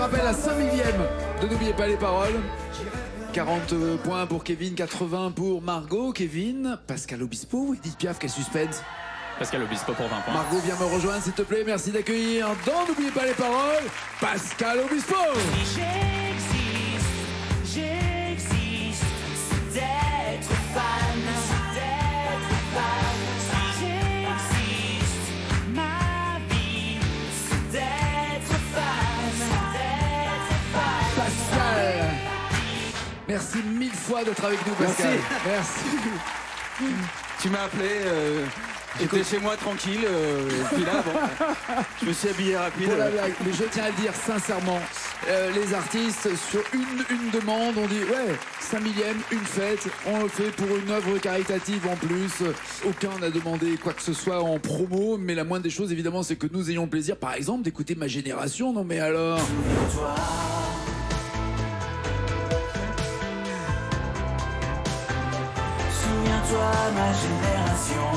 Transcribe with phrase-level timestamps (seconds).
[0.00, 0.96] rappelle la 5 millième
[1.42, 2.40] de N'oubliez pas les paroles.
[3.34, 6.12] 40 points pour Kevin, 80 pour Margot.
[6.12, 8.82] Kevin, Pascal Obispo ou Edith Piaf, quel suspense
[9.38, 10.32] Pascal Obispo pour 20 points.
[10.32, 11.64] Margot, viens me rejoindre s'il te plaît.
[11.66, 13.84] Merci d'accueillir dans N'oubliez pas les paroles,
[14.20, 15.14] Pascal Obispo.
[15.74, 16.48] J'existe,
[33.30, 35.18] Merci mille fois d'être avec nous, Pascal.
[35.46, 35.80] Merci.
[37.40, 38.44] Tu m'as appelé, euh,
[38.98, 41.46] j'étais chez moi tranquille, euh, et puis là, bon,
[42.02, 42.88] je me suis habillé rapide.
[42.88, 44.80] Pour la blague, mais je tiens à le dire sincèrement,
[45.28, 50.24] euh, les artistes, sur une, une demande, on dit ouais, 5 millième, une fête, on
[50.24, 52.42] le fait pour une œuvre caritative en plus.
[52.84, 56.24] Aucun n'a demandé quoi que ce soit en promo, mais la moindre des choses, évidemment,
[56.24, 58.72] c'est que nous ayons le plaisir, par exemple, d'écouter ma génération.
[58.72, 59.38] Non, mais alors?
[66.52, 68.10] Ma génération.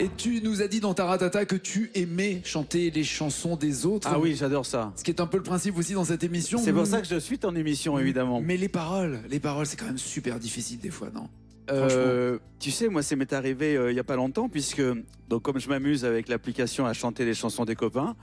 [0.00, 3.84] Et tu nous as dit dans ta ratata que tu aimais chanter les chansons des
[3.84, 4.08] autres.
[4.10, 4.92] Ah oui, j'adore ça.
[4.96, 6.58] Ce qui est un peu le principe aussi dans cette émission.
[6.58, 8.40] C'est pour ça que je suis ton émission, évidemment.
[8.40, 11.28] Mais les paroles, les paroles, c'est quand même super difficile des fois, non?
[11.70, 14.82] Euh, tu sais, moi, ça m'est arrivé euh, il y a pas longtemps, puisque
[15.28, 18.16] donc comme je m'amuse avec l'application à chanter les chansons des copains,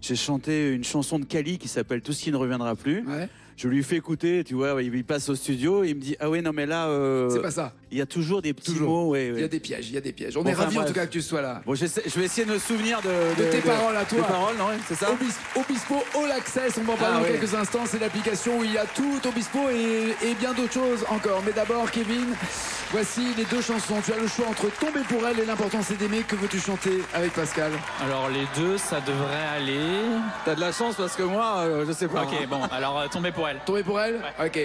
[0.00, 3.06] j'ai chanté une chanson de Kali qui s'appelle Tout ce qui ne reviendra plus.
[3.06, 3.28] Ouais.
[3.62, 6.40] Je lui fais écouter, tu vois, il passe au studio, il me dit ah ouais
[6.40, 7.74] non mais là, euh, C'est pas ça.
[7.92, 8.88] il y a toujours des petits Toujours.
[8.88, 10.34] mots, ouais, Il y a des pièges, il y a des pièges.
[10.38, 11.60] On Bon, est enfin, ravis en tout cas que tu sois là.
[11.66, 14.16] Bon, je vais essayer de me souvenir de, De tes paroles à toi.
[14.18, 17.24] Des paroles, non C'est ça Obis- Obispo All Access, on va en parler Ah dans
[17.26, 17.32] ouais.
[17.38, 17.84] quelques instants.
[17.84, 21.42] C'est l'application où il y a tout Obispo et, et bien d'autres choses encore.
[21.44, 22.28] Mais d'abord, Kevin,
[22.92, 23.96] voici les deux chansons.
[24.02, 26.22] Tu as le choix entre Tomber pour elle et L'important c'est d'aimer.
[26.26, 27.72] Que veux-tu chanter avec Pascal?
[28.02, 29.80] Alors les deux, ça devrait aller.
[30.46, 32.22] T'as de la chance parce que moi, euh, je sais pas.
[32.22, 33.49] Ok, bon, alors euh, tomber pour elle.
[33.58, 34.58] Tomber pour elle Ok.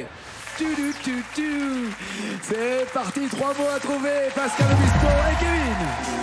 [0.58, 1.52] Tu, tu, tu, tu.
[2.42, 4.30] C'est parti, trois mots à trouver.
[4.34, 6.16] Pascal Obispo et Kevin.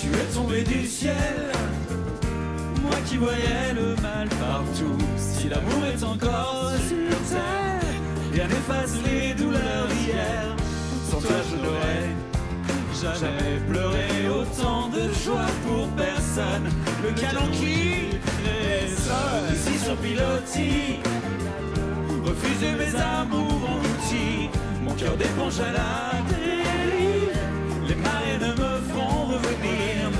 [0.00, 1.14] Tu es tombé du ciel,
[2.82, 4.98] moi qui voyais le mal partout.
[5.16, 7.80] Si l'amour est encore sur terre,
[8.32, 10.56] rien n'efface les douleurs d'hier.
[11.62, 16.68] N'aurais jamais pleuré autant de joie pour personne.
[17.02, 21.00] Le canon qui résonne ici sur pilotis.
[22.24, 24.50] Refuser mes amours en outil,
[24.82, 26.12] mon cœur d'éponge à la.
[27.88, 30.10] Les marées ne me feront revenir.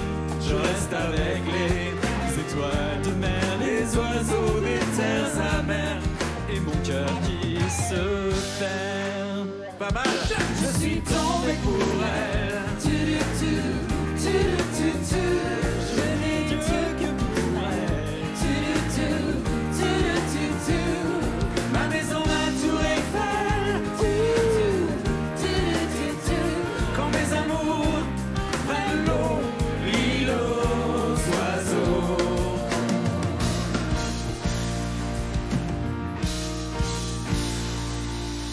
[0.41, 6.03] Je reste avec les étoiles de mer, les oiseaux des terres amères
[6.53, 8.92] et mon cœur qui se perd.
[9.93, 10.05] Mal.
[10.61, 12.52] Je suis tombé pour elle.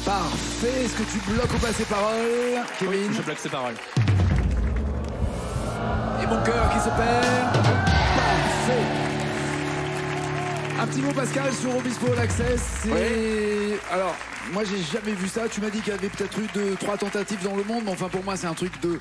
[0.10, 0.86] Parfait.
[0.86, 3.76] Est-ce que tu bloques ou pas ces paroles, Kevin Je bloque ses paroles.
[6.24, 7.54] Et mon cœur qui se perd.
[7.54, 8.99] Parfait.
[10.80, 12.62] Un petit mot Pascal sur Obispo Access.
[12.84, 14.16] C'est alors
[14.54, 15.50] moi j'ai jamais vu ça.
[15.50, 17.92] Tu m'as dit qu'il y avait peut-être eu deux trois tentatives dans le monde, mais
[17.92, 18.98] enfin pour moi c'est un truc de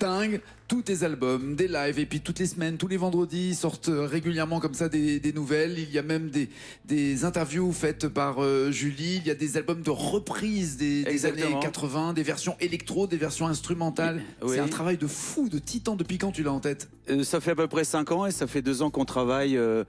[0.00, 0.40] dingue.
[0.66, 4.58] Tous tes albums, des lives et puis toutes les semaines, tous les vendredis sortent régulièrement
[4.58, 5.78] comme ça des, des nouvelles.
[5.78, 6.48] Il y a même des,
[6.84, 9.16] des interviews faites par euh, Julie.
[9.18, 11.60] Il y a des albums de reprises des, des années Exactement.
[11.60, 14.22] 80, des versions électro, des versions instrumentales.
[14.42, 14.50] Oui.
[14.54, 16.88] C'est un travail de fou, de titan depuis quand tu l'as en tête?
[17.08, 19.56] Euh, ça fait à peu près 5 ans et ça fait 2 ans qu'on travaille
[19.56, 19.84] euh,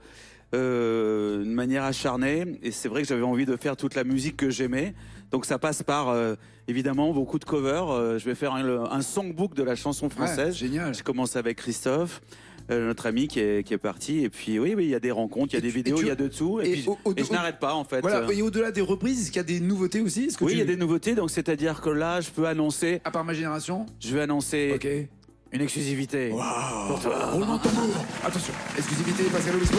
[0.54, 2.58] euh, de manière acharnée.
[2.62, 4.94] Et c'est vrai que j'avais envie de faire toute la musique que j'aimais.
[5.30, 6.34] Donc ça passe par euh,
[6.68, 7.88] évidemment beaucoup de covers.
[7.90, 10.48] Euh, je vais faire un, un songbook de la chanson française.
[10.54, 10.94] Ouais, génial.
[10.94, 12.20] J'ai commencé avec Christophe.
[12.70, 15.00] euh, notre ami qui est, qui est parti et puis oui oui il y a
[15.00, 16.68] des rencontres il y a Et des tu- vidéos il y a de tout et,
[16.68, 19.20] et puis au- au- et je n'arrête pas en fait Voilà, et au-delà des reprises,
[19.20, 21.16] est-ce qu'il y a des nouveautés aussi que oui tu- il y a des nouveautés
[21.16, 24.20] donc c'est à dire que là je peux annoncer À part ma génération je vais
[24.22, 24.78] annoncer
[25.50, 28.04] une exclusivité pour toi Roulement de tambour.
[28.24, 28.54] Attention.
[28.78, 29.78] Exclusivité, Pascal Obispo.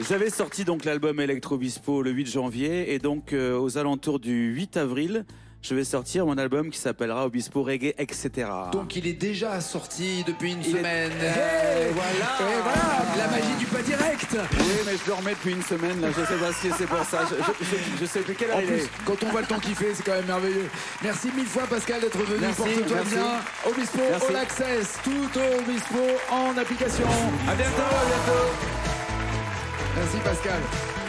[0.00, 4.52] J'avais sorti donc l'album Electro Bispo le 8 janvier et donc euh, aux alentours du
[4.52, 5.24] 8 avril,
[5.62, 8.30] je vais sortir mon album qui s'appellera Obispo Reggae, etc.
[8.72, 11.12] Donc il est déjà sorti depuis une Il est- semaine.
[11.12, 12.10] Hey, voilà.
[12.40, 14.36] Et voilà, la magie du pas direct.
[14.52, 17.02] Oui, mais je le remets depuis une semaine, là, je sais pas si c'est pour
[17.04, 17.20] ça.
[17.30, 19.58] Je, je, je, je sais plus quelle heure En plus, quand on voit le temps
[19.58, 20.68] qu'il fait, c'est quand même merveilleux.
[21.02, 22.38] Merci mille fois Pascal d'être venu.
[22.38, 23.14] Merci, Porte-toi merci.
[23.14, 23.40] bien.
[23.70, 24.00] Obispo.
[24.28, 25.10] All Access, tout
[25.40, 27.06] au Obispo en application.
[27.48, 28.95] À bientôt, à bientôt.
[29.96, 31.05] Merci Pascal.